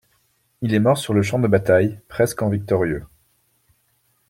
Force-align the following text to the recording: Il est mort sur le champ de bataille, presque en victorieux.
Il 0.63 0.73
est 0.73 0.79
mort 0.79 0.97
sur 0.97 1.13
le 1.13 1.21
champ 1.21 1.37
de 1.37 1.47
bataille, 1.47 1.99
presque 2.07 2.41
en 2.41 2.49
victorieux. 2.49 3.05